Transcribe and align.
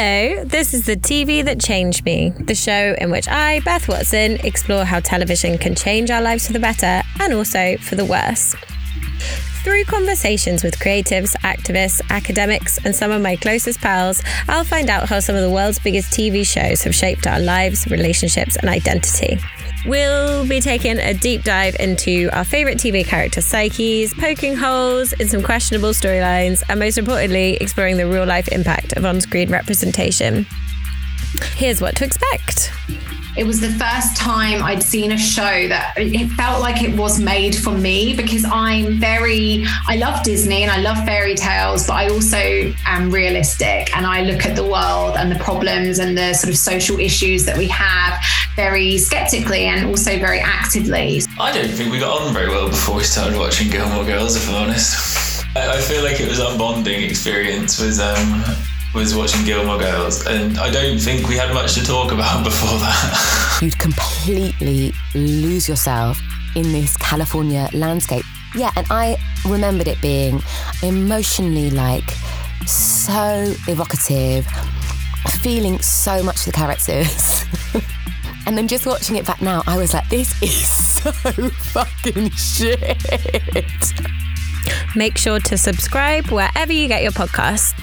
Hello, 0.00 0.44
this 0.44 0.74
is 0.74 0.86
the 0.86 0.94
TV 0.94 1.44
that 1.44 1.58
changed 1.58 2.04
me, 2.04 2.30
the 2.38 2.54
show 2.54 2.94
in 3.00 3.10
which 3.10 3.26
I, 3.26 3.58
Beth 3.64 3.88
Watson, 3.88 4.36
explore 4.44 4.84
how 4.84 5.00
television 5.00 5.58
can 5.58 5.74
change 5.74 6.08
our 6.08 6.22
lives 6.22 6.46
for 6.46 6.52
the 6.52 6.60
better 6.60 7.02
and 7.18 7.32
also 7.34 7.76
for 7.78 7.96
the 7.96 8.04
worse. 8.04 8.54
Through 9.68 9.84
conversations 9.84 10.64
with 10.64 10.78
creatives, 10.78 11.36
activists, 11.42 12.00
academics, 12.08 12.78
and 12.86 12.96
some 12.96 13.10
of 13.10 13.20
my 13.20 13.36
closest 13.36 13.82
pals, 13.82 14.22
I'll 14.48 14.64
find 14.64 14.88
out 14.88 15.10
how 15.10 15.20
some 15.20 15.36
of 15.36 15.42
the 15.42 15.50
world's 15.50 15.78
biggest 15.78 16.10
TV 16.10 16.46
shows 16.46 16.84
have 16.84 16.94
shaped 16.94 17.26
our 17.26 17.38
lives, 17.38 17.86
relationships, 17.86 18.56
and 18.56 18.70
identity. 18.70 19.38
We'll 19.84 20.48
be 20.48 20.60
taking 20.60 20.98
a 20.98 21.12
deep 21.12 21.44
dive 21.44 21.76
into 21.78 22.30
our 22.32 22.44
favourite 22.44 22.78
TV 22.78 23.04
character 23.04 23.42
psyches, 23.42 24.14
poking 24.14 24.56
holes 24.56 25.12
in 25.12 25.28
some 25.28 25.42
questionable 25.42 25.90
storylines, 25.90 26.62
and 26.70 26.80
most 26.80 26.96
importantly, 26.96 27.58
exploring 27.60 27.98
the 27.98 28.06
real 28.06 28.24
life 28.24 28.48
impact 28.48 28.94
of 28.94 29.04
on 29.04 29.20
screen 29.20 29.50
representation. 29.50 30.46
Here's 31.56 31.82
what 31.82 31.94
to 31.96 32.06
expect. 32.06 32.72
It 33.38 33.46
was 33.46 33.60
the 33.60 33.70
first 33.70 34.16
time 34.16 34.64
I'd 34.64 34.82
seen 34.82 35.12
a 35.12 35.16
show 35.16 35.68
that 35.68 35.94
it 35.96 36.26
felt 36.30 36.60
like 36.60 36.82
it 36.82 36.98
was 36.98 37.20
made 37.20 37.54
for 37.54 37.70
me 37.70 38.12
because 38.12 38.44
I'm 38.44 38.98
very, 38.98 39.64
I 39.86 39.94
love 39.94 40.24
Disney 40.24 40.64
and 40.64 40.72
I 40.72 40.78
love 40.78 41.04
fairy 41.06 41.36
tales, 41.36 41.86
but 41.86 41.92
I 41.92 42.08
also 42.08 42.74
am 42.84 43.12
realistic 43.12 43.96
and 43.96 44.04
I 44.04 44.22
look 44.22 44.44
at 44.44 44.56
the 44.56 44.64
world 44.64 45.14
and 45.16 45.30
the 45.30 45.38
problems 45.38 46.00
and 46.00 46.18
the 46.18 46.34
sort 46.34 46.52
of 46.52 46.58
social 46.58 46.98
issues 46.98 47.44
that 47.44 47.56
we 47.56 47.68
have 47.68 48.18
very 48.56 48.98
skeptically 48.98 49.66
and 49.66 49.86
also 49.86 50.18
very 50.18 50.40
actively. 50.40 51.22
I 51.38 51.52
don't 51.52 51.70
think 51.70 51.92
we 51.92 52.00
got 52.00 52.20
on 52.20 52.34
very 52.34 52.48
well 52.48 52.68
before 52.68 52.96
we 52.96 53.04
started 53.04 53.38
watching 53.38 53.70
Gilmore 53.70 54.04
Girls, 54.04 54.34
if 54.34 54.48
I'm 54.48 54.56
honest. 54.56 55.46
I 55.54 55.80
feel 55.80 56.02
like 56.02 56.20
it 56.20 56.28
was 56.28 56.40
our 56.40 56.58
bonding 56.58 57.04
experience 57.04 57.80
with 57.80 58.00
um, 58.00 58.42
was 58.94 59.14
watching 59.14 59.44
Gilmore 59.44 59.78
Girls, 59.78 60.26
and 60.26 60.58
I 60.58 60.70
don't 60.70 60.98
think 60.98 61.28
we 61.28 61.36
had 61.36 61.52
much 61.52 61.74
to 61.74 61.84
talk 61.84 62.12
about 62.12 62.44
before 62.44 62.78
that. 62.78 63.58
You'd 63.60 63.78
completely 63.78 64.92
lose 65.14 65.68
yourself 65.68 66.20
in 66.56 66.72
this 66.72 66.96
California 66.96 67.68
landscape. 67.72 68.24
Yeah, 68.56 68.70
and 68.76 68.86
I 68.90 69.16
remembered 69.46 69.88
it 69.88 70.00
being 70.00 70.40
emotionally 70.82 71.70
like 71.70 72.10
so 72.66 73.54
evocative, 73.66 74.46
feeling 75.42 75.78
so 75.80 76.22
much 76.22 76.44
for 76.44 76.50
the 76.50 76.56
characters. 76.56 77.44
and 78.46 78.56
then 78.56 78.68
just 78.68 78.86
watching 78.86 79.16
it 79.16 79.26
back 79.26 79.42
now, 79.42 79.62
I 79.66 79.76
was 79.76 79.92
like, 79.92 80.08
this 80.08 80.40
is 80.42 80.68
so 80.68 81.12
fucking 81.12 82.30
shit. 82.30 83.02
Make 84.96 85.18
sure 85.18 85.40
to 85.40 85.58
subscribe 85.58 86.26
wherever 86.30 86.72
you 86.72 86.88
get 86.88 87.02
your 87.02 87.12
podcasts. 87.12 87.78